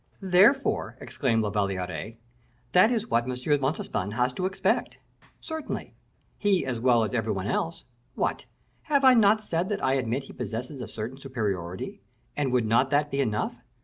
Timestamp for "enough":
13.21-13.57